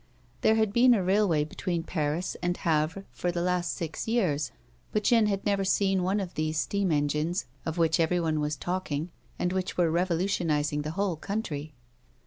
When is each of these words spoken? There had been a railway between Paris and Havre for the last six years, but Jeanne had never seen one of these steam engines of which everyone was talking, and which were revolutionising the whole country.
There 0.41 0.55
had 0.55 0.73
been 0.73 0.95
a 0.95 1.03
railway 1.03 1.43
between 1.43 1.83
Paris 1.83 2.35
and 2.41 2.57
Havre 2.57 3.05
for 3.11 3.31
the 3.31 3.43
last 3.43 3.73
six 3.75 4.07
years, 4.07 4.51
but 4.91 5.03
Jeanne 5.03 5.27
had 5.27 5.45
never 5.45 5.63
seen 5.63 6.01
one 6.01 6.19
of 6.19 6.33
these 6.33 6.57
steam 6.59 6.91
engines 6.91 7.45
of 7.67 7.77
which 7.77 7.99
everyone 7.99 8.39
was 8.39 8.55
talking, 8.55 9.11
and 9.37 9.53
which 9.53 9.77
were 9.77 9.91
revolutionising 9.91 10.81
the 10.81 10.89
whole 10.97 11.17
country. 11.17 11.75